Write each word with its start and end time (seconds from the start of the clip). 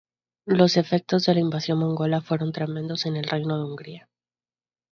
Los 0.47 0.77
efectos 0.77 1.25
de 1.27 1.35
la 1.35 1.41
invasión 1.41 1.77
mongola 1.77 2.21
fueron 2.21 2.51
tremendos 2.51 3.05
en 3.05 3.17
el 3.17 3.25
reino 3.25 3.55
de 3.59 3.65
Hungría. 3.65 4.09